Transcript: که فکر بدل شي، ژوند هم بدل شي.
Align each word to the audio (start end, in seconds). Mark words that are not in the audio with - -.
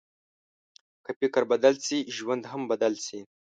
که 1.03 1.11
فکر 1.19 1.43
بدل 1.51 1.73
شي، 1.85 1.97
ژوند 2.15 2.43
هم 2.51 2.61
بدل 2.71 2.93
شي. 3.05 3.19